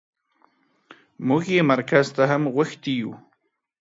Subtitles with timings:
[1.27, 3.11] موږ يې مرکز ته هم غوښتي يو.